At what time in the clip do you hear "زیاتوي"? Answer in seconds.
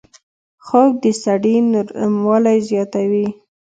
2.69-3.27